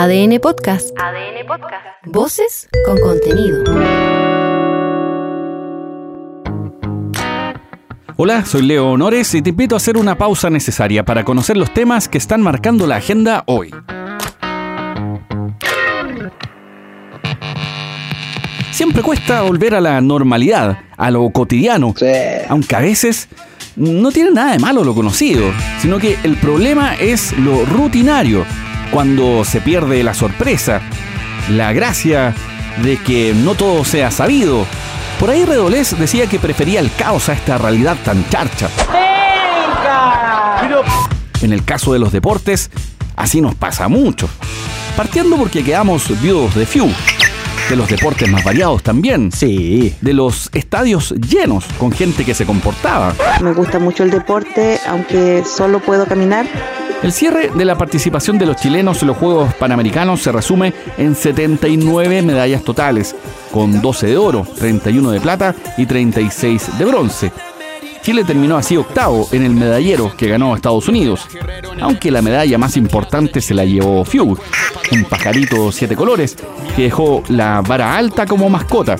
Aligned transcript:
ADN 0.00 0.38
Podcast. 0.38 0.96
ADN 0.96 1.44
Podcast. 1.44 1.84
Voces 2.06 2.68
con 2.86 3.00
contenido. 3.00 3.64
Hola, 8.14 8.44
soy 8.44 8.62
Leo 8.62 8.92
Honores 8.92 9.34
y 9.34 9.42
te 9.42 9.50
invito 9.50 9.74
a 9.74 9.78
hacer 9.78 9.96
una 9.96 10.16
pausa 10.16 10.50
necesaria 10.50 11.04
para 11.04 11.24
conocer 11.24 11.56
los 11.56 11.74
temas 11.74 12.08
que 12.08 12.16
están 12.16 12.42
marcando 12.42 12.86
la 12.86 12.94
agenda 12.94 13.42
hoy. 13.46 13.74
Siempre 18.70 19.02
cuesta 19.02 19.42
volver 19.42 19.74
a 19.74 19.80
la 19.80 20.00
normalidad, 20.00 20.78
a 20.96 21.10
lo 21.10 21.28
cotidiano, 21.30 21.92
aunque 22.48 22.76
a 22.76 22.80
veces 22.80 23.28
no 23.74 24.12
tiene 24.12 24.30
nada 24.30 24.52
de 24.52 24.60
malo 24.60 24.84
lo 24.84 24.94
conocido, 24.94 25.42
sino 25.80 25.98
que 25.98 26.16
el 26.22 26.36
problema 26.36 26.94
es 26.94 27.36
lo 27.36 27.64
rutinario, 27.64 28.44
cuando 28.90 29.44
se 29.44 29.60
pierde 29.60 30.02
la 30.02 30.14
sorpresa, 30.14 30.80
la 31.50 31.72
gracia 31.72 32.34
de 32.82 32.96
que 32.96 33.34
no 33.34 33.54
todo 33.54 33.84
sea 33.84 34.10
sabido. 34.10 34.66
Por 35.18 35.30
ahí 35.30 35.44
Redolés 35.44 35.98
decía 35.98 36.26
que 36.26 36.38
prefería 36.38 36.80
el 36.80 36.92
caos 36.94 37.28
a 37.28 37.32
esta 37.32 37.58
realidad 37.58 37.96
tan 38.04 38.28
charcha. 38.28 38.68
En 41.40 41.52
el 41.52 41.64
caso 41.64 41.92
de 41.92 41.98
los 41.98 42.12
deportes, 42.12 42.70
así 43.16 43.40
nos 43.40 43.54
pasa 43.54 43.88
mucho. 43.88 44.28
Partiendo 44.96 45.36
porque 45.36 45.62
quedamos 45.62 46.20
viudos 46.20 46.54
de 46.54 46.66
Fiu, 46.66 46.88
de 47.68 47.76
los 47.76 47.88
deportes 47.88 48.28
más 48.28 48.42
variados 48.42 48.82
también. 48.82 49.30
Sí. 49.30 49.94
De 50.00 50.12
los 50.12 50.50
estadios 50.52 51.10
llenos 51.12 51.64
con 51.78 51.92
gente 51.92 52.24
que 52.24 52.34
se 52.34 52.46
comportaba. 52.46 53.14
Me 53.40 53.52
gusta 53.52 53.78
mucho 53.78 54.02
el 54.02 54.10
deporte, 54.10 54.80
aunque 54.88 55.44
solo 55.44 55.80
puedo 55.80 56.06
caminar. 56.06 56.46
El 57.02 57.12
cierre 57.12 57.50
de 57.54 57.64
la 57.64 57.78
participación 57.78 58.38
de 58.38 58.46
los 58.46 58.56
chilenos 58.56 59.00
en 59.02 59.08
los 59.08 59.16
Juegos 59.16 59.54
Panamericanos 59.54 60.20
se 60.20 60.32
resume 60.32 60.74
en 60.96 61.14
79 61.14 62.22
medallas 62.22 62.64
totales, 62.64 63.14
con 63.52 63.80
12 63.80 64.06
de 64.08 64.16
oro, 64.16 64.46
31 64.58 65.12
de 65.12 65.20
plata 65.20 65.54
y 65.76 65.86
36 65.86 66.76
de 66.76 66.84
bronce. 66.84 67.32
Chile 68.02 68.24
terminó 68.24 68.56
así 68.56 68.76
octavo 68.76 69.28
en 69.32 69.44
el 69.44 69.54
medallero 69.54 70.12
que 70.16 70.28
ganó 70.28 70.56
Estados 70.56 70.88
Unidos, 70.88 71.28
aunque 71.80 72.10
la 72.10 72.22
medalla 72.22 72.58
más 72.58 72.76
importante 72.76 73.40
se 73.40 73.54
la 73.54 73.64
llevó 73.64 74.04
Fiu, 74.04 74.36
un 74.92 75.04
pajarito 75.04 75.70
siete 75.70 75.94
colores 75.94 76.36
que 76.74 76.82
dejó 76.82 77.22
la 77.28 77.60
vara 77.60 77.96
alta 77.96 78.26
como 78.26 78.48
mascota. 78.48 78.96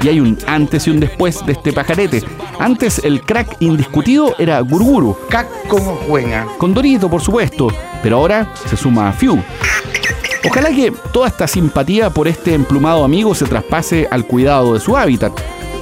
Y 0.00 0.08
hay 0.08 0.20
un 0.20 0.38
antes 0.46 0.86
y 0.86 0.90
un 0.90 1.00
después 1.00 1.44
de 1.44 1.52
este 1.52 1.72
pajarete. 1.72 2.22
Antes 2.58 3.00
el 3.04 3.22
crack 3.22 3.56
indiscutido 3.60 4.34
era 4.38 4.60
Gurguru. 4.60 5.16
Cac 5.28 5.48
como 5.68 5.96
juega. 6.06 6.46
Con 6.58 6.74
Dorito, 6.74 7.08
por 7.08 7.20
supuesto, 7.20 7.68
pero 8.02 8.16
ahora 8.18 8.52
se 8.68 8.76
suma 8.76 9.08
a 9.08 9.12
Fiu. 9.12 9.42
Ojalá 10.48 10.70
que 10.70 10.92
toda 11.12 11.28
esta 11.28 11.46
simpatía 11.46 12.10
por 12.10 12.26
este 12.28 12.54
emplumado 12.54 13.04
amigo 13.04 13.34
se 13.34 13.46
traspase 13.46 14.08
al 14.10 14.26
cuidado 14.26 14.74
de 14.74 14.80
su 14.80 14.96
hábitat, 14.96 15.32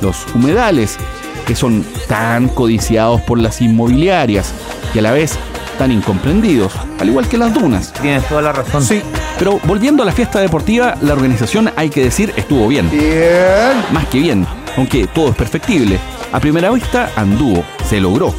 los 0.03 0.27
humedales, 0.35 0.99
que 1.47 1.57
son 1.57 1.85
tan 2.09 2.49
codiciados 2.49 3.21
por 3.23 3.39
las 3.39 3.61
inmobiliarias 3.61 4.53
y 4.95 4.99
a 4.99 5.03
la 5.03 5.13
vez 5.13 5.39
tan 5.79 5.91
incomprendidos, 5.91 6.75
al 6.99 7.09
igual 7.09 7.27
que 7.27 7.39
las 7.39 7.55
dunas. 7.55 7.93
Tienes 7.95 8.29
toda 8.29 8.43
la 8.43 8.53
razón. 8.53 8.85
Sí, 8.85 9.01
pero 9.39 9.59
volviendo 9.65 10.03
a 10.03 10.07
la 10.07 10.13
fiesta 10.13 10.41
deportiva, 10.41 10.95
la 11.01 11.15
organización, 11.15 11.73
hay 11.75 11.89
que 11.89 12.05
decir, 12.05 12.35
estuvo 12.37 12.69
bien. 12.69 12.91
Bien. 12.91 13.83
Más 13.93 14.07
que 14.09 14.19
bien, 14.19 14.47
aunque 14.77 15.07
todo 15.07 15.31
es 15.31 15.37
perfectible. 15.37 15.99
A 16.33 16.39
primera 16.39 16.71
vista 16.71 17.13
anduvo, 17.17 17.65
se 17.89 18.01
logró. 18.01 18.33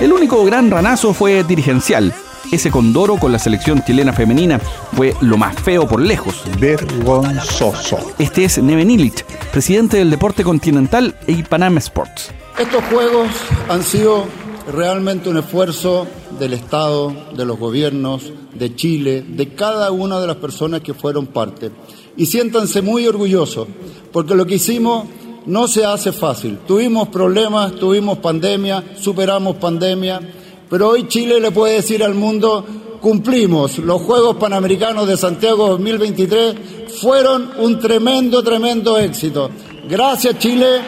El 0.00 0.10
único 0.10 0.42
gran 0.44 0.70
ranazo 0.70 1.12
fue 1.12 1.44
dirigencial. 1.44 2.14
Ese 2.50 2.70
condoro 2.70 3.18
con 3.18 3.30
la 3.30 3.38
selección 3.38 3.84
chilena 3.84 4.14
femenina 4.14 4.58
fue 4.58 5.14
lo 5.20 5.36
más 5.36 5.54
feo 5.60 5.86
por 5.86 6.00
lejos. 6.00 6.44
Vergonzoso. 6.58 7.98
Este 8.18 8.44
es 8.44 8.56
Neven 8.56 8.90
Illich, 8.90 9.22
presidente 9.52 9.98
del 9.98 10.08
deporte 10.08 10.44
continental 10.44 11.14
e 11.26 11.42
Panam 11.44 11.76
Sports. 11.76 12.30
Estos 12.58 12.82
juegos 12.84 13.28
han 13.68 13.82
sido 13.82 14.24
realmente 14.72 15.28
un 15.28 15.36
esfuerzo 15.36 16.06
del 16.38 16.54
Estado, 16.54 17.14
de 17.36 17.44
los 17.44 17.58
gobiernos, 17.58 18.32
de 18.54 18.74
Chile, 18.74 19.22
de 19.28 19.54
cada 19.54 19.90
una 19.90 20.20
de 20.20 20.26
las 20.26 20.36
personas 20.36 20.80
que 20.80 20.94
fueron 20.94 21.26
parte. 21.26 21.70
Y 22.16 22.24
siéntanse 22.24 22.80
muy 22.80 23.06
orgullosos, 23.06 23.68
porque 24.10 24.34
lo 24.34 24.46
que 24.46 24.54
hicimos 24.54 25.04
no 25.46 25.68
se 25.68 25.84
hace 25.84 26.12
fácil. 26.12 26.58
Tuvimos 26.66 27.08
problemas, 27.08 27.74
tuvimos 27.74 28.18
pandemia, 28.18 28.82
superamos 29.00 29.56
pandemia, 29.56 30.20
pero 30.68 30.90
hoy 30.90 31.08
Chile 31.08 31.40
le 31.40 31.50
puede 31.50 31.74
decir 31.74 32.02
al 32.02 32.14
mundo, 32.14 32.64
cumplimos. 33.00 33.78
Los 33.78 34.02
Juegos 34.02 34.36
Panamericanos 34.36 35.06
de 35.06 35.16
Santiago 35.16 35.68
2023 35.68 36.54
fueron 37.00 37.50
un 37.58 37.78
tremendo, 37.78 38.42
tremendo 38.42 38.98
éxito. 38.98 39.50
Gracias 39.88 40.38
Chile 40.38 40.80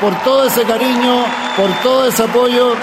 por 0.00 0.14
todo 0.22 0.44
ese 0.44 0.62
cariño, 0.62 1.24
por 1.56 1.82
todo 1.82 2.06
ese 2.06 2.22
apoyo 2.22 2.74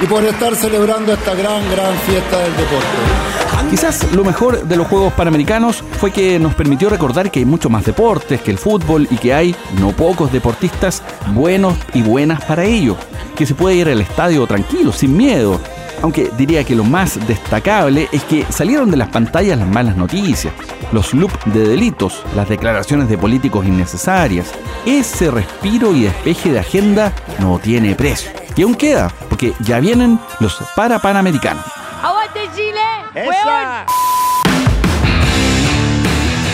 y 0.00 0.06
por 0.06 0.24
estar 0.24 0.54
celebrando 0.56 1.12
esta 1.12 1.34
gran, 1.34 1.62
gran 1.70 1.94
fiesta 1.98 2.38
del 2.38 2.56
deporte. 2.56 3.34
Quizás 3.70 4.12
lo 4.12 4.24
mejor 4.24 4.62
de 4.64 4.76
los 4.76 4.86
Juegos 4.86 5.12
Panamericanos 5.14 5.82
fue 5.98 6.10
que 6.10 6.38
nos 6.38 6.54
permitió 6.54 6.88
recordar 6.88 7.30
que 7.30 7.40
hay 7.40 7.44
muchos 7.44 7.72
más 7.72 7.84
deportes 7.84 8.40
que 8.40 8.50
el 8.50 8.58
fútbol 8.58 9.08
y 9.10 9.16
que 9.16 9.34
hay 9.34 9.56
no 9.80 9.90
pocos 9.92 10.30
deportistas 10.30 11.02
buenos 11.32 11.74
y 11.92 12.02
buenas 12.02 12.44
para 12.44 12.64
ello, 12.64 12.96
que 13.34 13.46
se 13.46 13.54
puede 13.54 13.76
ir 13.76 13.88
al 13.88 14.00
estadio 14.00 14.46
tranquilo, 14.46 14.92
sin 14.92 15.16
miedo. 15.16 15.60
Aunque 16.02 16.30
diría 16.36 16.64
que 16.64 16.74
lo 16.74 16.84
más 16.84 17.18
destacable 17.26 18.08
es 18.12 18.22
que 18.24 18.44
salieron 18.50 18.90
de 18.90 18.98
las 18.98 19.08
pantallas 19.08 19.58
las 19.58 19.68
malas 19.68 19.96
noticias, 19.96 20.52
los 20.92 21.14
loops 21.14 21.38
de 21.46 21.66
delitos, 21.66 22.22
las 22.36 22.48
declaraciones 22.48 23.08
de 23.08 23.16
políticos 23.16 23.66
innecesarias. 23.66 24.52
Ese 24.84 25.30
respiro 25.30 25.94
y 25.94 26.02
despeje 26.02 26.52
de 26.52 26.58
agenda 26.58 27.12
no 27.40 27.58
tiene 27.58 27.94
precio. 27.94 28.43
Y 28.56 28.62
aún 28.62 28.76
queda, 28.76 29.12
porque 29.28 29.52
ya 29.60 29.80
vienen 29.80 30.18
los 30.38 30.56
Parapanamericanos. 30.76 31.64
¡Aguante 32.02 32.40
Chile! 32.54 32.80
¡Esa! 33.14 33.84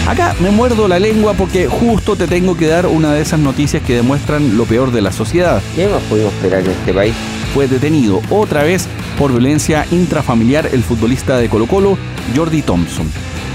Acá 0.08 0.34
me 0.40 0.50
muerdo 0.50 0.88
la 0.88 0.98
lengua 0.98 1.34
porque 1.34 1.68
justo 1.68 2.16
te 2.16 2.26
tengo 2.26 2.56
que 2.56 2.66
dar 2.66 2.86
una 2.86 3.12
de 3.12 3.20
esas 3.20 3.38
noticias 3.38 3.82
que 3.82 3.94
demuestran 3.94 4.56
lo 4.56 4.64
peor 4.64 4.92
de 4.92 5.02
la 5.02 5.12
sociedad. 5.12 5.62
¿Qué 5.76 5.88
más 5.88 6.02
pudimos 6.04 6.32
esperar 6.32 6.60
en 6.60 6.70
este 6.70 6.94
país? 6.94 7.14
Fue 7.52 7.68
detenido 7.68 8.22
otra 8.30 8.62
vez 8.62 8.88
por 9.18 9.30
violencia 9.30 9.86
intrafamiliar 9.90 10.66
el 10.72 10.82
futbolista 10.82 11.36
de 11.36 11.50
Colo 11.50 11.66
Colo, 11.66 11.98
Jordi 12.34 12.62
Thompson. 12.62 13.10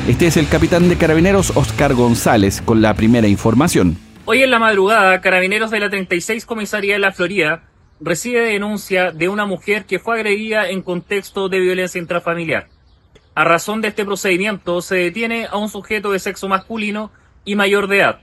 Este 0.07 0.27
es 0.27 0.37
el 0.37 0.47
capitán 0.47 0.87
de 0.87 0.97
carabineros 0.97 1.51
Oscar 1.55 1.95
González 1.95 2.61
con 2.63 2.81
la 2.81 2.93
primera 2.93 3.27
información. 3.27 3.97
Hoy 4.25 4.43
en 4.43 4.51
la 4.51 4.59
madrugada, 4.59 5.19
carabineros 5.19 5.71
de 5.71 5.79
la 5.79 5.89
36 5.89 6.45
Comisaría 6.45 6.93
de 6.93 6.99
la 6.99 7.11
Florida 7.11 7.63
recibe 7.99 8.41
denuncia 8.41 9.11
de 9.11 9.29
una 9.29 9.45
mujer 9.45 9.85
que 9.85 9.99
fue 9.99 10.15
agredida 10.15 10.69
en 10.69 10.81
contexto 10.81 11.49
de 11.49 11.59
violencia 11.59 11.99
intrafamiliar. 11.99 12.67
A 13.35 13.43
razón 13.43 13.81
de 13.81 13.89
este 13.89 14.05
procedimiento, 14.05 14.81
se 14.81 14.95
detiene 14.95 15.45
a 15.45 15.57
un 15.57 15.69
sujeto 15.69 16.11
de 16.11 16.19
sexo 16.19 16.47
masculino 16.47 17.11
y 17.43 17.55
mayor 17.55 17.87
de 17.87 17.99
edad. 17.99 18.19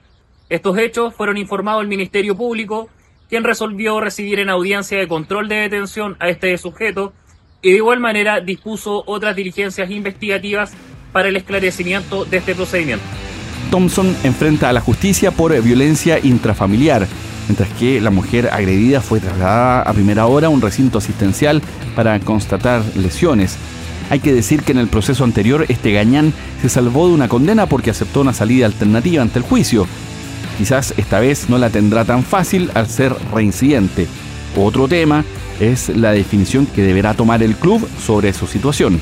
Estos 0.48 0.78
hechos 0.78 1.14
fueron 1.14 1.36
informados 1.36 1.80
al 1.80 1.88
Ministerio 1.88 2.36
Público, 2.36 2.88
quien 3.28 3.44
resolvió 3.44 4.00
recibir 4.00 4.40
en 4.40 4.50
audiencia 4.50 4.98
de 4.98 5.08
control 5.08 5.48
de 5.48 5.56
detención 5.56 6.16
a 6.18 6.28
este 6.28 6.56
sujeto 6.58 7.12
y 7.62 7.70
de 7.70 7.76
igual 7.76 8.00
manera 8.00 8.40
dispuso 8.40 9.04
otras 9.06 9.36
diligencias 9.36 9.90
investigativas 9.90 10.72
para 11.12 11.28
el 11.28 11.36
esclarecimiento 11.36 12.24
de 12.24 12.38
este 12.38 12.54
procedimiento. 12.54 13.04
Thompson 13.70 14.14
enfrenta 14.24 14.68
a 14.68 14.72
la 14.72 14.80
justicia 14.80 15.30
por 15.30 15.58
violencia 15.62 16.18
intrafamiliar, 16.18 17.06
mientras 17.48 17.68
que 17.70 18.00
la 18.00 18.10
mujer 18.10 18.50
agredida 18.52 19.00
fue 19.00 19.20
trasladada 19.20 19.82
a 19.82 19.92
primera 19.92 20.26
hora 20.26 20.46
a 20.46 20.50
un 20.50 20.60
recinto 20.60 20.98
asistencial 20.98 21.62
para 21.94 22.18
constatar 22.20 22.82
lesiones. 22.96 23.56
Hay 24.10 24.20
que 24.20 24.32
decir 24.32 24.62
que 24.62 24.72
en 24.72 24.78
el 24.78 24.88
proceso 24.88 25.24
anterior 25.24 25.64
este 25.68 25.92
gañán 25.92 26.32
se 26.60 26.68
salvó 26.68 27.08
de 27.08 27.14
una 27.14 27.28
condena 27.28 27.66
porque 27.66 27.90
aceptó 27.90 28.20
una 28.20 28.32
salida 28.34 28.66
alternativa 28.66 29.22
ante 29.22 29.38
el 29.38 29.44
juicio. 29.44 29.86
Quizás 30.58 30.94
esta 30.96 31.18
vez 31.18 31.48
no 31.48 31.58
la 31.58 31.70
tendrá 31.70 32.04
tan 32.04 32.22
fácil 32.22 32.70
al 32.74 32.88
ser 32.88 33.14
reincidente. 33.32 34.06
Otro 34.56 34.86
tema 34.86 35.24
es 35.60 35.88
la 35.88 36.12
definición 36.12 36.66
que 36.66 36.82
deberá 36.82 37.14
tomar 37.14 37.42
el 37.42 37.54
club 37.54 37.88
sobre 37.98 38.32
su 38.32 38.46
situación. 38.46 39.00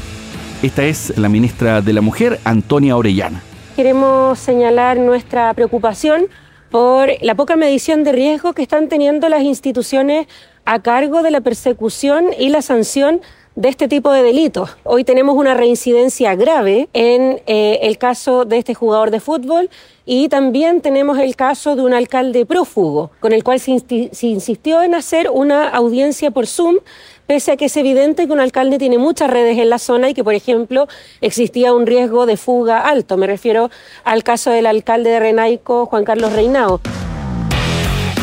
Esta 0.62 0.84
es 0.84 1.16
la 1.16 1.28
ministra 1.28 1.81
de 1.81 1.92
la 1.92 2.02
Mujer, 2.02 2.38
Antonia 2.44 2.96
Orellana. 2.96 3.42
Queremos 3.76 4.38
señalar 4.38 4.98
nuestra 4.98 5.52
preocupación 5.54 6.26
por 6.70 7.11
la 7.20 7.34
poca 7.34 7.56
medición 7.56 8.05
de 8.05 8.12
riesgo 8.12 8.52
que 8.52 8.62
están 8.62 8.88
teniendo 8.88 9.28
las 9.28 9.43
instituciones 9.43 10.26
a 10.64 10.81
cargo 10.81 11.22
de 11.22 11.31
la 11.31 11.40
persecución 11.40 12.26
y 12.38 12.49
la 12.49 12.62
sanción 12.62 13.20
de 13.56 13.69
este 13.69 13.88
tipo 13.88 14.12
de 14.12 14.22
delitos. 14.22 14.76
Hoy 14.84 15.02
tenemos 15.02 15.37
una 15.37 15.55
reincidencia 15.55 16.34
grave 16.37 16.88
en 16.93 17.43
eh, 17.46 17.81
el 17.82 17.99
caso 17.99 18.44
de 18.44 18.58
este 18.58 18.75
jugador 18.75 19.11
de 19.11 19.19
fútbol 19.19 19.69
y 20.06 20.28
también 20.28 20.81
tenemos 20.81 21.19
el 21.19 21.34
caso 21.34 21.75
de 21.75 21.82
un 21.82 21.93
alcalde 21.93 22.46
prófugo, 22.46 23.11
con 23.20 23.32
el 23.32 23.43
cual 23.43 23.58
se, 23.58 23.78
se 24.12 24.26
insistió 24.26 24.82
en 24.82 24.94
hacer 24.94 25.28
una 25.31 25.69
audiencia 25.69 26.31
por 26.31 26.46
Zoom 26.46 26.76
pese 27.30 27.52
a 27.52 27.56
que 27.56 27.66
es 27.66 27.76
evidente 27.76 28.26
que 28.26 28.32
un 28.32 28.40
alcalde 28.40 28.76
tiene 28.76 28.98
muchas 28.98 29.30
redes 29.30 29.56
en 29.56 29.70
la 29.70 29.78
zona 29.78 30.10
y 30.10 30.14
que, 30.14 30.24
por 30.24 30.34
ejemplo, 30.34 30.88
existía 31.20 31.72
un 31.72 31.86
riesgo 31.86 32.26
de 32.26 32.36
fuga 32.36 32.80
alto. 32.80 33.16
Me 33.16 33.28
refiero 33.28 33.70
al 34.02 34.24
caso 34.24 34.50
del 34.50 34.66
alcalde 34.66 35.10
de 35.10 35.20
Renaico, 35.20 35.86
Juan 35.86 36.02
Carlos 36.02 36.32
Reinao. 36.32 36.80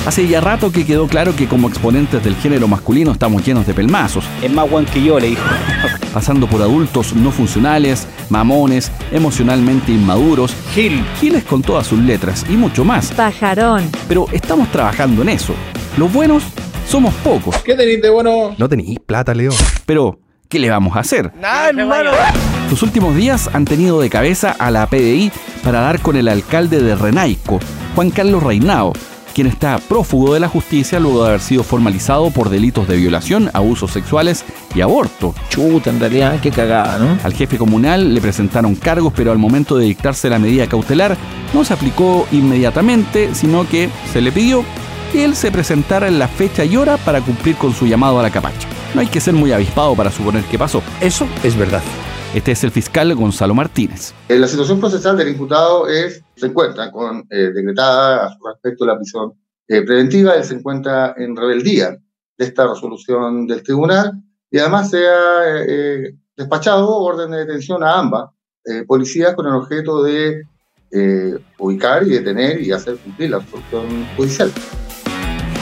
Hace 0.05 0.27
ya 0.27 0.41
rato 0.41 0.73
que 0.73 0.85
quedó 0.85 1.07
claro 1.07 1.33
que 1.37 1.47
como 1.47 1.69
exponentes 1.69 2.21
del 2.21 2.35
género 2.35 2.67
masculino 2.67 3.13
estamos 3.13 3.45
llenos 3.47 3.65
de 3.65 3.73
pelmazos. 3.73 4.25
Es 4.41 4.51
más 4.51 4.69
buen 4.69 4.83
que 4.83 5.01
yo, 5.01 5.17
le 5.21 5.27
dijo. 5.27 5.41
Pasando 6.13 6.45
por 6.45 6.61
adultos 6.61 7.15
no 7.15 7.31
funcionales, 7.31 8.09
mamones, 8.29 8.91
emocionalmente 9.13 9.93
inmaduros, 9.93 10.53
Gil. 10.73 11.01
giles 11.17 11.45
con 11.45 11.61
todas 11.61 11.87
sus 11.87 11.99
letras 11.99 12.45
y 12.49 12.57
mucho 12.57 12.83
más. 12.83 13.13
Pajarón. 13.13 13.89
Pero 14.09 14.25
estamos 14.33 14.69
trabajando 14.69 15.21
en 15.21 15.29
eso. 15.29 15.53
Los 15.97 16.11
buenos 16.11 16.43
somos 16.87 17.13
pocos. 17.15 17.57
¿Qué 17.57 17.75
tenéis 17.75 18.01
de 18.01 18.09
bueno? 18.09 18.55
No 18.57 18.69
tenéis 18.69 18.99
plata, 18.99 19.33
Leo. 19.33 19.51
Pero, 19.85 20.19
¿qué 20.47 20.57
le 20.57 20.69
vamos 20.69 20.95
a 20.95 21.01
hacer? 21.01 21.33
Nada, 21.39 21.69
hermano. 21.69 22.11
Los 22.69 22.81
últimos 22.81 23.15
días 23.15 23.49
han 23.53 23.65
tenido 23.65 23.99
de 24.01 24.09
cabeza 24.09 24.55
a 24.57 24.71
la 24.71 24.87
PDI 24.87 25.31
para 25.63 25.81
dar 25.81 25.99
con 25.99 26.15
el 26.15 26.27
alcalde 26.27 26.81
de 26.81 26.95
Renaico, 26.95 27.59
Juan 27.95 28.09
Carlos 28.09 28.41
Reinao, 28.43 28.93
quien 29.33 29.47
está 29.47 29.77
prófugo 29.77 30.33
de 30.33 30.39
la 30.39 30.47
justicia 30.47 30.99
luego 30.99 31.23
de 31.23 31.29
haber 31.29 31.41
sido 31.41 31.63
formalizado 31.63 32.31
por 32.31 32.49
delitos 32.49 32.87
de 32.87 32.97
violación, 32.97 33.51
abusos 33.53 33.91
sexuales 33.91 34.45
y 34.73 34.81
aborto. 34.81 35.35
Chuta, 35.49 35.89
en 35.89 35.99
realidad, 35.99 36.39
qué 36.41 36.51
cagada, 36.51 36.97
¿no? 36.97 37.17
Al 37.23 37.33
jefe 37.33 37.57
comunal 37.57 38.13
le 38.13 38.21
presentaron 38.21 38.75
cargos, 38.75 39.13
pero 39.15 39.31
al 39.31 39.37
momento 39.37 39.77
de 39.77 39.85
dictarse 39.85 40.29
la 40.29 40.39
medida 40.39 40.67
cautelar 40.67 41.17
no 41.53 41.63
se 41.63 41.73
aplicó 41.73 42.27
inmediatamente, 42.31 43.35
sino 43.35 43.67
que 43.67 43.89
se 44.11 44.21
le 44.21 44.31
pidió 44.31 44.63
que 45.11 45.25
él 45.25 45.35
se 45.35 45.51
presentara 45.51 46.07
en 46.07 46.19
la 46.19 46.27
fecha 46.27 46.65
y 46.65 46.75
hora 46.77 46.97
para 46.97 47.21
cumplir 47.21 47.55
con 47.55 47.73
su 47.73 47.85
llamado 47.85 48.19
a 48.19 48.23
la 48.23 48.31
capacha. 48.31 48.67
No 48.93 49.01
hay 49.01 49.07
que 49.07 49.19
ser 49.19 49.33
muy 49.33 49.51
avispado 49.51 49.95
para 49.95 50.11
suponer 50.11 50.43
qué 50.45 50.57
pasó. 50.57 50.81
Eso 51.01 51.27
es 51.43 51.57
verdad. 51.57 51.81
Este 52.33 52.51
es 52.51 52.63
el 52.63 52.71
fiscal 52.71 53.13
Gonzalo 53.15 53.55
Martínez. 53.55 54.13
Eh, 54.27 54.37
La 54.37 54.47
situación 54.47 54.79
procesal 54.79 55.17
del 55.17 55.29
imputado 55.29 55.87
es, 55.87 56.21
se 56.35 56.47
encuentra 56.47 56.91
con 56.91 57.25
eh, 57.29 57.51
decretada 57.53 58.25
a 58.25 58.37
su 58.37 58.45
respecto 58.45 58.85
la 58.85 58.97
prisión 58.97 59.33
eh, 59.67 59.81
preventiva, 59.81 60.33
él 60.33 60.43
se 60.43 60.55
encuentra 60.55 61.15
en 61.17 61.35
rebeldía 61.35 61.97
de 62.37 62.45
esta 62.45 62.67
resolución 62.67 63.47
del 63.47 63.63
tribunal 63.63 64.13
y 64.51 64.59
además 64.59 64.89
se 64.91 65.05
ha 65.07 65.41
despachado 66.37 66.95
orden 66.95 67.31
de 67.31 67.39
detención 67.39 67.83
a 67.83 67.99
ambas 67.99 68.29
policías 68.87 69.33
con 69.33 69.47
el 69.47 69.53
objeto 69.53 70.03
de 70.03 70.43
ubicar 71.57 72.03
y 72.03 72.11
detener 72.11 72.61
y 72.61 72.71
hacer 72.71 72.95
cumplir 72.97 73.31
la 73.31 73.39
resolución 73.39 74.07
judicial. 74.15 74.51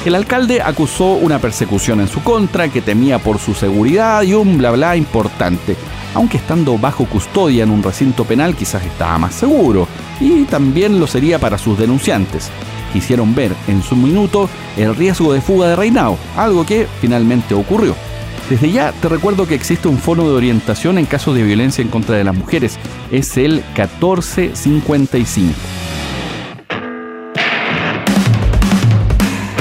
El 0.06 0.14
alcalde 0.14 0.62
acusó 0.62 1.14
una 1.14 1.40
persecución 1.40 2.00
en 2.00 2.08
su 2.08 2.22
contra, 2.22 2.70
que 2.70 2.82
temía 2.82 3.18
por 3.18 3.40
su 3.40 3.56
seguridad 3.56 4.22
y 4.22 4.36
un 4.36 4.60
bla 4.60 4.70
bla 4.70 4.96
importante. 4.96 5.76
Aunque 6.14 6.38
estando 6.38 6.78
bajo 6.78 7.06
custodia 7.06 7.64
en 7.64 7.72
un 7.72 7.82
recinto 7.82 8.24
penal 8.24 8.56
quizás 8.56 8.86
estaba 8.86 9.18
más 9.18 9.34
seguro, 9.34 9.88
y 10.20 10.44
también 10.44 11.00
lo 11.00 11.08
sería 11.08 11.40
para 11.40 11.58
sus 11.58 11.80
denunciantes. 11.80 12.52
Quisieron 12.94 13.34
ver 13.34 13.54
en 13.68 13.82
su 13.82 13.96
minuto 13.96 14.48
el 14.78 14.96
riesgo 14.96 15.34
de 15.34 15.42
fuga 15.42 15.70
de 15.70 15.76
Reinao, 15.76 16.20
algo 16.38 16.68
que 16.68 16.86
finalmente 17.02 17.56
ocurrió. 17.56 17.96
Desde 18.48 18.72
ya 18.72 18.92
te 18.92 19.10
recuerdo 19.10 19.48
que 19.48 19.56
existe 19.56 19.88
un 19.88 19.98
fono 19.98 20.30
de 20.30 20.36
orientación 20.36 21.00
en 21.00 21.08
caso 21.08 21.34
de 21.34 21.42
violencia 21.42 21.82
en 21.82 21.88
contra 21.88 22.16
de 22.16 22.24
las 22.24 22.36
mujeres. 22.36 22.78
Es 23.10 23.38
el 23.38 23.64
1455. 23.76 25.95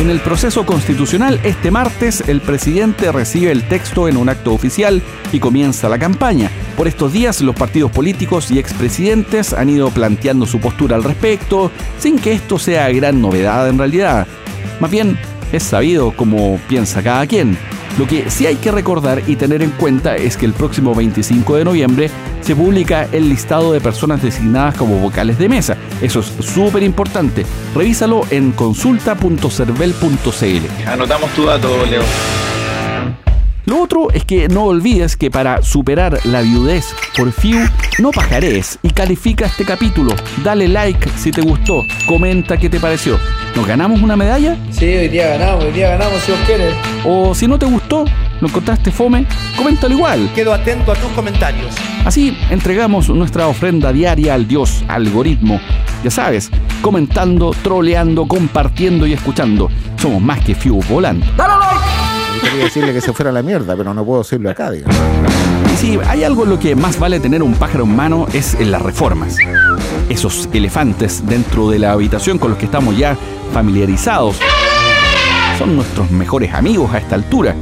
En 0.04 0.10
el 0.10 0.20
proceso 0.20 0.66
constitucional, 0.66 1.40
este 1.44 1.70
martes, 1.70 2.24
el 2.28 2.42
presidente 2.42 3.10
recibe 3.10 3.50
el 3.50 3.66
texto 3.66 4.06
en 4.06 4.18
un 4.18 4.28
acto 4.28 4.52
oficial 4.52 5.00
y 5.32 5.40
comienza 5.40 5.88
la 5.88 5.98
campaña. 5.98 6.50
Por 6.76 6.86
estos 6.86 7.10
días, 7.10 7.40
los 7.40 7.56
partidos 7.56 7.90
políticos 7.90 8.50
y 8.50 8.58
expresidentes 8.58 9.54
han 9.54 9.70
ido 9.70 9.88
planteando 9.88 10.44
su 10.44 10.60
postura 10.60 10.96
al 10.96 11.04
respecto, 11.04 11.70
sin 11.98 12.18
que 12.18 12.32
esto 12.32 12.58
sea 12.58 12.90
gran 12.90 13.22
novedad 13.22 13.66
en 13.66 13.78
realidad. 13.78 14.26
Más 14.78 14.90
bien, 14.90 15.18
es 15.52 15.62
sabido 15.62 16.12
cómo 16.14 16.60
piensa 16.68 17.02
cada 17.02 17.26
quien. 17.26 17.56
Lo 17.98 18.06
que 18.06 18.30
sí 18.30 18.46
hay 18.46 18.56
que 18.56 18.72
recordar 18.72 19.22
y 19.26 19.36
tener 19.36 19.62
en 19.62 19.70
cuenta 19.70 20.16
es 20.16 20.36
que 20.36 20.44
el 20.46 20.52
próximo 20.52 20.94
25 20.94 21.56
de 21.56 21.64
noviembre 21.64 22.10
se 22.40 22.56
publica 22.56 23.08
el 23.12 23.28
listado 23.28 23.72
de 23.72 23.80
personas 23.80 24.20
designadas 24.22 24.74
como 24.74 24.98
vocales 24.98 25.38
de 25.38 25.48
mesa. 25.48 25.76
Eso 26.02 26.18
es 26.20 26.26
súper 26.44 26.82
importante. 26.82 27.46
Revísalo 27.74 28.26
en 28.30 28.52
consulta.cervel.cl. 28.52 30.88
Anotamos 30.88 31.30
tu 31.30 31.46
dato, 31.46 31.68
Leo. 31.86 32.02
Lo 33.66 33.80
otro 33.80 34.10
es 34.10 34.24
que 34.26 34.48
no 34.48 34.64
olvides 34.64 35.16
que 35.16 35.30
para 35.30 35.62
superar 35.62 36.20
la 36.24 36.42
viudez 36.42 36.94
por 37.16 37.32
FIU, 37.32 37.60
no 37.98 38.10
pajarees 38.10 38.78
y 38.82 38.90
califica 38.90 39.46
este 39.46 39.64
capítulo. 39.64 40.14
Dale 40.42 40.68
like 40.68 41.08
si 41.16 41.30
te 41.30 41.40
gustó, 41.40 41.82
comenta 42.06 42.58
qué 42.58 42.68
te 42.68 42.78
pareció. 42.78 43.18
¿Nos 43.56 43.66
ganamos 43.66 44.02
una 44.02 44.16
medalla? 44.16 44.58
Sí, 44.70 44.84
hoy 44.84 45.08
día 45.08 45.38
ganamos, 45.38 45.64
hoy 45.64 45.72
día 45.72 45.90
ganamos 45.90 46.20
si 46.22 46.32
vos 46.32 46.40
querés. 46.46 46.74
O 47.06 47.34
si 47.34 47.46
no 47.46 47.58
te 47.58 47.64
gustó, 47.64 48.04
lo 48.40 48.48
encontraste 48.48 48.90
fome, 48.90 49.26
coméntalo 49.56 49.94
igual. 49.94 50.30
Quedo 50.34 50.52
atento 50.52 50.92
a 50.92 50.94
tus 50.96 51.10
comentarios. 51.12 51.74
Así 52.04 52.36
entregamos 52.50 53.08
nuestra 53.08 53.46
ofrenda 53.46 53.94
diaria 53.94 54.34
al 54.34 54.46
dios 54.46 54.84
algoritmo. 54.88 55.58
Ya 56.02 56.10
sabes, 56.10 56.50
comentando, 56.82 57.54
troleando, 57.62 58.26
compartiendo 58.26 59.06
y 59.06 59.14
escuchando. 59.14 59.70
Somos 59.96 60.20
más 60.20 60.44
que 60.44 60.54
FIU 60.54 60.82
volando. 60.86 61.24
Yo 61.38 61.63
quería 62.44 62.64
decirle 62.64 62.92
que 62.92 63.00
se 63.00 63.12
fuera 63.12 63.30
a 63.30 63.32
la 63.32 63.42
mierda, 63.42 63.76
pero 63.76 63.92
no 63.94 64.04
puedo 64.04 64.22
decirlo 64.22 64.50
acá, 64.50 64.70
digamos. 64.70 64.96
Y 65.72 65.76
si 65.76 65.98
hay 66.06 66.24
algo 66.24 66.44
en 66.44 66.50
lo 66.50 66.58
que 66.58 66.76
más 66.76 66.98
vale 66.98 67.20
tener 67.20 67.42
un 67.42 67.54
pájaro 67.54 67.84
en 67.84 67.96
mano 67.96 68.26
es 68.32 68.54
en 68.54 68.70
las 68.70 68.82
reformas. 68.82 69.36
Esos 70.08 70.48
elefantes 70.52 71.26
dentro 71.26 71.70
de 71.70 71.78
la 71.78 71.92
habitación 71.92 72.38
con 72.38 72.50
los 72.50 72.58
que 72.58 72.66
estamos 72.66 72.96
ya 72.96 73.16
familiarizados 73.52 74.36
son 75.58 75.76
nuestros 75.76 76.10
mejores 76.10 76.52
amigos 76.52 76.92
a 76.92 76.98
esta 76.98 77.14
altura. 77.14 77.54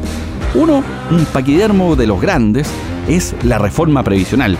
Uno, 0.54 0.82
un 1.10 1.24
paquidermo 1.26 1.96
de 1.96 2.06
los 2.06 2.20
grandes, 2.20 2.68
es 3.08 3.34
la 3.42 3.58
reforma 3.58 4.02
previsional. 4.02 4.56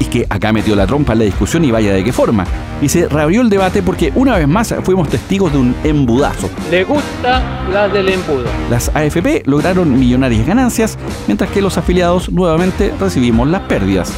Y 0.00 0.06
que 0.06 0.26
acá 0.28 0.52
metió 0.52 0.74
la 0.74 0.86
trompa 0.86 1.12
en 1.12 1.20
la 1.20 1.24
discusión 1.24 1.64
y 1.64 1.70
vaya 1.70 1.92
de 1.92 2.02
qué 2.02 2.12
forma. 2.12 2.44
Y 2.82 2.88
se 2.88 3.08
reabrió 3.08 3.42
el 3.42 3.48
debate 3.48 3.82
porque 3.82 4.12
una 4.14 4.36
vez 4.36 4.48
más 4.48 4.74
fuimos 4.82 5.08
testigos 5.08 5.52
de 5.52 5.58
un 5.58 5.74
embudazo. 5.84 6.50
Le 6.70 6.84
gusta 6.84 7.42
la 7.72 7.88
del 7.88 8.08
embudo. 8.08 8.44
Las 8.70 8.88
AFP 8.94 9.44
lograron 9.46 9.96
millonarias 9.98 10.46
ganancias, 10.46 10.98
mientras 11.26 11.50
que 11.50 11.62
los 11.62 11.78
afiliados 11.78 12.30
nuevamente 12.30 12.92
recibimos 12.98 13.48
las 13.48 13.62
pérdidas. 13.62 14.12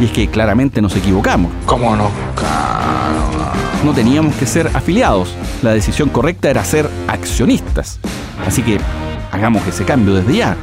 Y 0.00 0.06
es 0.06 0.12
que 0.12 0.28
claramente 0.28 0.80
nos 0.80 0.96
equivocamos. 0.96 1.52
¿Cómo 1.66 1.94
no? 1.94 2.10
No 3.84 3.92
teníamos 3.92 4.34
que 4.36 4.46
ser 4.46 4.70
afiliados. 4.74 5.34
La 5.62 5.72
decisión 5.72 6.08
correcta 6.08 6.50
era 6.50 6.64
ser 6.64 6.88
accionistas. 7.06 8.00
Así 8.46 8.62
que 8.62 8.78
hagamos 9.30 9.66
ese 9.66 9.84
cambio 9.84 10.14
desde 10.14 10.36
ya. 10.36 10.56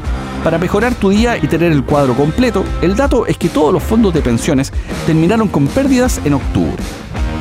Para 0.46 0.60
mejorar 0.60 0.94
tu 0.94 1.10
día 1.10 1.38
y 1.38 1.48
tener 1.48 1.72
el 1.72 1.84
cuadro 1.84 2.14
completo, 2.14 2.64
el 2.84 2.96
dato 2.96 3.26
es 3.26 3.36
que 3.36 3.50
todos 3.50 3.74
los 3.74 3.82
fondos 3.82 4.14
de 4.14 4.22
pensiones 4.22 4.72
terminaron 5.08 5.48
con 5.48 5.66
pérdidas 5.66 6.22
en 6.24 6.36
octubre. 6.36 6.78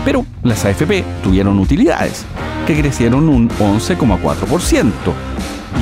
Pero 0.07 0.25
las 0.43 0.65
AFP 0.65 1.05
tuvieron 1.23 1.59
utilidades, 1.59 2.25
que 2.67 2.81
crecieron 2.81 3.29
un 3.29 3.51
11,4%, 3.51 4.91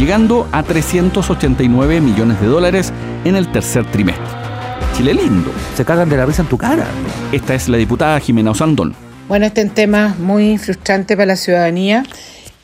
llegando 0.00 0.48
a 0.50 0.64
389 0.64 2.00
millones 2.00 2.40
de 2.40 2.46
dólares 2.48 2.92
en 3.24 3.36
el 3.36 3.52
tercer 3.52 3.88
trimestre. 3.92 4.26
Chile 4.96 5.14
lindo. 5.14 5.52
Se 5.76 5.84
cagan 5.84 6.08
de 6.08 6.16
la 6.16 6.26
risa 6.26 6.42
en 6.42 6.48
tu 6.48 6.58
cara. 6.58 6.88
Esta 7.30 7.54
es 7.54 7.68
la 7.68 7.76
diputada 7.76 8.18
Jimena 8.18 8.50
Osandón. 8.50 8.96
Bueno, 9.28 9.46
este 9.46 9.60
es 9.60 9.68
un 9.68 9.74
tema 9.74 10.16
muy 10.18 10.58
frustrante 10.58 11.14
para 11.16 11.26
la 11.26 11.36
ciudadanía 11.36 12.02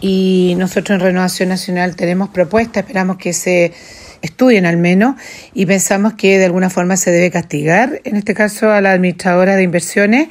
y 0.00 0.56
nosotros 0.58 0.96
en 0.96 1.00
Renovación 1.00 1.48
Nacional 1.48 1.94
tenemos 1.94 2.30
propuestas, 2.30 2.82
esperamos 2.82 3.18
que 3.18 3.32
se 3.32 3.72
estudien 4.22 4.66
al 4.66 4.76
menos 4.76 5.16
y 5.54 5.66
pensamos 5.66 6.14
que 6.14 6.38
de 6.38 6.44
alguna 6.44 6.70
forma 6.70 6.96
se 6.96 7.10
debe 7.10 7.30
castigar, 7.30 8.00
en 8.04 8.16
este 8.16 8.34
caso 8.34 8.70
a 8.70 8.80
la 8.80 8.92
administradora 8.92 9.56
de 9.56 9.62
inversiones, 9.62 10.28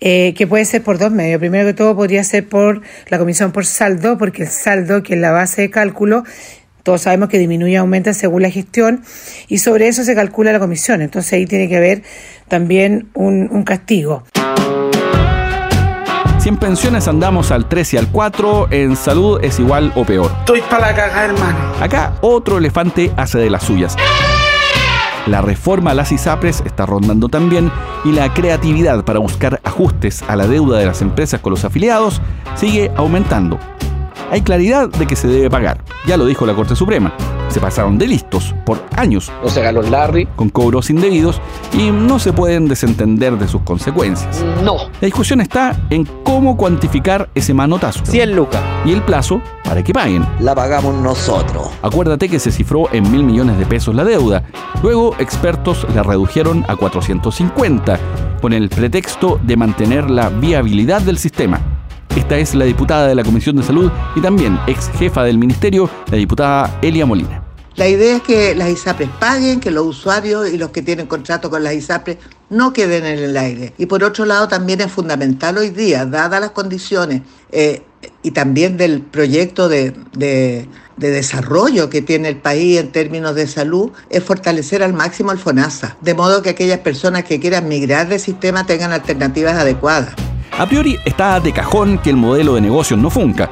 eh, 0.00 0.32
que 0.36 0.46
puede 0.46 0.64
ser 0.64 0.82
por 0.82 0.98
dos 0.98 1.10
medios. 1.10 1.40
Primero 1.40 1.66
que 1.66 1.74
todo 1.74 1.96
podría 1.96 2.22
ser 2.22 2.48
por 2.48 2.82
la 3.08 3.18
comisión 3.18 3.52
por 3.52 3.66
saldo, 3.66 4.16
porque 4.16 4.44
el 4.44 4.48
saldo, 4.48 5.02
que 5.02 5.14
es 5.14 5.20
la 5.20 5.32
base 5.32 5.62
de 5.62 5.70
cálculo, 5.70 6.24
todos 6.84 7.02
sabemos 7.02 7.28
que 7.28 7.38
disminuye 7.38 7.72
y 7.72 7.76
aumenta 7.76 8.14
según 8.14 8.42
la 8.42 8.50
gestión 8.50 9.02
y 9.48 9.58
sobre 9.58 9.88
eso 9.88 10.04
se 10.04 10.14
calcula 10.14 10.52
la 10.52 10.58
comisión. 10.58 11.02
Entonces 11.02 11.32
ahí 11.34 11.46
tiene 11.46 11.68
que 11.68 11.76
haber 11.76 12.02
también 12.48 13.08
un 13.14 13.62
castigo. 13.64 14.24
Si 16.48 16.50
en 16.50 16.56
pensiones 16.58 17.06
andamos 17.08 17.50
al 17.50 17.68
3 17.68 17.92
y 17.92 17.96
al 17.98 18.08
4, 18.10 18.68
en 18.70 18.96
salud 18.96 19.38
es 19.42 19.60
igual 19.60 19.92
o 19.94 20.06
peor. 20.06 20.30
Estoy 20.38 20.62
para 20.62 20.86
la 20.86 20.94
cagada, 20.96 21.24
hermano. 21.26 21.58
Acá 21.78 22.14
otro 22.22 22.56
elefante 22.56 23.12
hace 23.18 23.36
de 23.36 23.50
las 23.50 23.64
suyas. 23.64 23.94
La 25.26 25.42
reforma 25.42 25.90
a 25.90 25.94
las 25.94 26.10
ISAPRES 26.10 26.62
está 26.64 26.86
rondando 26.86 27.28
también 27.28 27.70
y 28.02 28.12
la 28.12 28.32
creatividad 28.32 29.04
para 29.04 29.18
buscar 29.18 29.60
ajustes 29.62 30.24
a 30.26 30.36
la 30.36 30.46
deuda 30.46 30.78
de 30.78 30.86
las 30.86 31.02
empresas 31.02 31.38
con 31.42 31.50
los 31.50 31.66
afiliados 31.66 32.22
sigue 32.54 32.90
aumentando. 32.96 33.58
Hay 34.30 34.40
claridad 34.40 34.88
de 34.88 35.06
que 35.06 35.16
se 35.16 35.28
debe 35.28 35.50
pagar, 35.50 35.84
ya 36.06 36.16
lo 36.16 36.24
dijo 36.24 36.46
la 36.46 36.54
Corte 36.54 36.74
Suprema. 36.74 37.12
Se 37.48 37.60
pasaron 37.60 37.98
de 37.98 38.06
listos 38.06 38.54
por 38.64 38.82
años. 38.96 39.32
No 39.42 39.48
se 39.48 39.62
ganó 39.62 39.82
Larry. 39.82 40.26
Con 40.36 40.50
cobros 40.50 40.90
indebidos 40.90 41.40
y 41.72 41.90
no 41.90 42.18
se 42.18 42.32
pueden 42.32 42.68
desentender 42.68 43.38
de 43.38 43.48
sus 43.48 43.62
consecuencias. 43.62 44.44
No. 44.62 44.76
La 45.00 45.06
discusión 45.06 45.40
está 45.40 45.76
en 45.90 46.04
cómo 46.24 46.56
cuantificar 46.56 47.28
ese 47.34 47.54
manotazo. 47.54 48.04
100 48.04 48.36
lucas. 48.36 48.62
Y 48.84 48.92
el 48.92 49.02
plazo 49.02 49.40
para 49.64 49.82
que 49.82 49.92
paguen. 49.92 50.26
La 50.40 50.54
pagamos 50.54 50.94
nosotros. 50.94 51.68
Acuérdate 51.82 52.28
que 52.28 52.38
se 52.38 52.50
cifró 52.50 52.92
en 52.92 53.10
mil 53.10 53.22
millones 53.24 53.58
de 53.58 53.66
pesos 53.66 53.94
la 53.94 54.04
deuda. 54.04 54.44
Luego 54.82 55.14
expertos 55.18 55.86
la 55.94 56.02
redujeron 56.02 56.64
a 56.68 56.76
450 56.76 57.98
con 58.40 58.52
el 58.52 58.68
pretexto 58.68 59.40
de 59.42 59.56
mantener 59.56 60.10
la 60.10 60.28
viabilidad 60.28 61.02
del 61.02 61.18
sistema. 61.18 61.77
Esta 62.18 62.36
es 62.36 62.52
la 62.56 62.64
diputada 62.64 63.06
de 63.06 63.14
la 63.14 63.22
Comisión 63.22 63.54
de 63.54 63.62
Salud 63.62 63.92
y 64.16 64.20
también 64.20 64.58
ex 64.66 64.90
jefa 64.98 65.22
del 65.22 65.38
ministerio, 65.38 65.88
la 66.10 66.16
diputada 66.16 66.76
Elia 66.82 67.06
Molina. 67.06 67.44
La 67.76 67.86
idea 67.86 68.16
es 68.16 68.22
que 68.22 68.56
las 68.56 68.70
ISAPRES 68.70 69.08
paguen, 69.20 69.60
que 69.60 69.70
los 69.70 69.86
usuarios 69.86 70.50
y 70.50 70.58
los 70.58 70.70
que 70.70 70.82
tienen 70.82 71.06
contrato 71.06 71.48
con 71.48 71.62
las 71.62 71.74
ISAPRES 71.74 72.18
no 72.50 72.72
queden 72.72 73.06
en 73.06 73.20
el 73.20 73.36
aire. 73.36 73.72
Y 73.78 73.86
por 73.86 74.02
otro 74.02 74.24
lado 74.24 74.48
también 74.48 74.80
es 74.80 74.90
fundamental 74.90 75.58
hoy 75.58 75.70
día, 75.70 76.06
dadas 76.06 76.40
las 76.40 76.50
condiciones 76.50 77.22
eh, 77.52 77.82
y 78.24 78.32
también 78.32 78.76
del 78.76 79.00
proyecto 79.00 79.68
de, 79.68 79.94
de, 80.12 80.66
de, 80.96 81.10
desarrollo 81.10 81.88
que 81.88 82.02
tiene 82.02 82.30
el 82.30 82.38
país 82.38 82.80
en 82.80 82.90
términos 82.90 83.36
de 83.36 83.46
salud, 83.46 83.92
es 84.10 84.24
fortalecer 84.24 84.82
al 84.82 84.92
máximo 84.92 85.30
el 85.30 85.38
FONASA, 85.38 85.96
de 86.00 86.14
modo 86.14 86.42
que 86.42 86.50
aquellas 86.50 86.80
personas 86.80 87.22
que 87.22 87.38
quieran 87.38 87.68
migrar 87.68 88.08
del 88.08 88.18
sistema 88.18 88.66
tengan 88.66 88.90
alternativas 88.90 89.54
adecuadas. 89.54 90.16
A 90.58 90.66
priori 90.66 90.98
está 91.04 91.38
de 91.38 91.52
cajón 91.52 91.98
que 91.98 92.10
el 92.10 92.16
modelo 92.16 92.56
de 92.56 92.60
negocios 92.60 92.98
no 92.98 93.10
funca. 93.10 93.48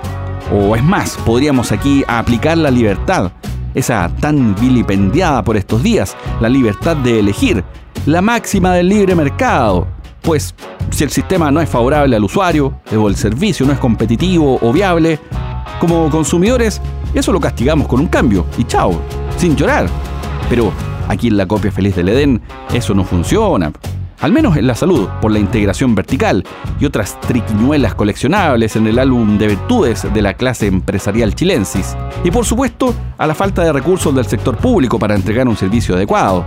O 0.52 0.74
es 0.74 0.82
más, 0.82 1.16
podríamos 1.24 1.70
aquí 1.70 2.02
aplicar 2.08 2.58
la 2.58 2.68
libertad, 2.68 3.30
esa 3.74 4.10
tan 4.18 4.56
vilipendiada 4.56 5.44
por 5.44 5.56
estos 5.56 5.84
días, 5.84 6.16
la 6.40 6.48
libertad 6.48 6.96
de 6.96 7.20
elegir, 7.20 7.62
la 8.06 8.20
máxima 8.22 8.72
del 8.72 8.88
libre 8.88 9.14
mercado. 9.14 9.86
Pues 10.20 10.52
si 10.90 11.04
el 11.04 11.10
sistema 11.10 11.52
no 11.52 11.60
es 11.60 11.68
favorable 11.68 12.16
al 12.16 12.24
usuario, 12.24 12.80
o 12.92 13.08
el 13.08 13.14
servicio 13.14 13.64
no 13.64 13.72
es 13.72 13.78
competitivo 13.78 14.58
o 14.60 14.72
viable, 14.72 15.20
como 15.78 16.10
consumidores, 16.10 16.82
eso 17.14 17.32
lo 17.32 17.38
castigamos 17.38 17.86
con 17.86 18.00
un 18.00 18.08
cambio 18.08 18.46
y 18.58 18.64
chao, 18.64 19.00
sin 19.36 19.54
llorar. 19.54 19.86
Pero 20.50 20.72
aquí 21.06 21.28
en 21.28 21.36
la 21.36 21.46
copia 21.46 21.70
feliz 21.70 21.94
del 21.94 22.08
Edén, 22.08 22.42
eso 22.72 22.94
no 22.94 23.04
funciona 23.04 23.70
al 24.20 24.32
menos 24.32 24.56
en 24.56 24.66
la 24.66 24.74
salud, 24.74 25.08
por 25.20 25.30
la 25.30 25.38
integración 25.38 25.94
vertical 25.94 26.44
y 26.80 26.84
otras 26.84 27.20
triquiñuelas 27.20 27.94
coleccionables 27.94 28.76
en 28.76 28.86
el 28.86 28.98
álbum 28.98 29.38
de 29.38 29.48
virtudes 29.48 30.06
de 30.12 30.22
la 30.22 30.34
clase 30.34 30.66
empresarial 30.66 31.34
chilensis. 31.34 31.96
Y 32.24 32.30
por 32.30 32.44
supuesto, 32.44 32.94
a 33.18 33.26
la 33.26 33.34
falta 33.34 33.62
de 33.62 33.72
recursos 33.72 34.14
del 34.14 34.26
sector 34.26 34.56
público 34.56 34.98
para 34.98 35.14
entregar 35.14 35.46
un 35.48 35.56
servicio 35.56 35.94
adecuado. 35.94 36.44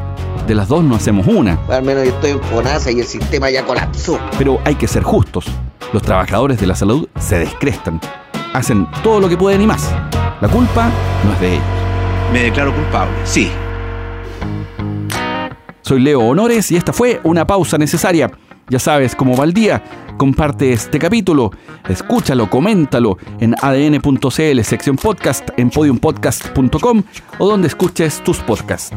De 0.47 0.55
las 0.55 0.67
dos 0.67 0.83
no 0.83 0.95
hacemos 0.95 1.27
una. 1.27 1.59
Al 1.69 1.83
menos 1.83 2.05
yo 2.05 2.09
estoy 2.11 2.31
en 2.31 2.41
FONASA 2.41 2.91
y 2.91 2.99
el 2.99 3.05
sistema 3.05 3.49
ya 3.49 3.63
colapsó. 3.65 4.19
Pero 4.37 4.59
hay 4.65 4.75
que 4.75 4.87
ser 4.87 5.03
justos. 5.03 5.45
Los 5.93 6.01
trabajadores 6.01 6.59
de 6.59 6.67
la 6.67 6.75
salud 6.75 7.07
se 7.19 7.37
descrestan. 7.37 7.99
Hacen 8.53 8.87
todo 9.03 9.19
lo 9.19 9.29
que 9.29 9.37
pueden 9.37 9.61
y 9.61 9.67
más. 9.67 9.93
La 10.41 10.47
culpa 10.47 10.89
no 11.25 11.33
es 11.33 11.39
de 11.39 11.53
ellos. 11.53 11.63
Me 12.33 12.43
declaro 12.43 12.73
culpable, 12.73 13.13
sí. 13.25 13.51
Soy 15.89 16.01
Leo 16.01 16.19
Honores 16.19 16.71
y 16.71 16.75
esta 16.75 16.93
fue 16.93 17.19
una 17.23 17.47
pausa 17.47 17.79
necesaria. 17.79 18.29
Ya 18.69 18.77
sabes 18.77 19.15
cómo 19.15 19.35
va 19.35 19.43
el 19.43 19.55
día. 19.55 19.83
Comparte 20.19 20.71
este 20.71 20.99
capítulo, 20.99 21.49
escúchalo, 21.87 22.47
coméntalo 22.47 23.17
en 23.39 23.55
adn.cl, 23.59 24.61
sección 24.61 24.97
podcast, 24.97 25.49
en 25.57 25.71
podiumpodcast.com 25.71 27.01
o 27.39 27.49
donde 27.49 27.69
escuches 27.69 28.23
tus 28.23 28.37
podcasts. 28.37 28.95